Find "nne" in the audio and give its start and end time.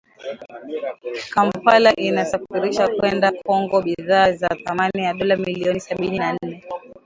6.43-6.63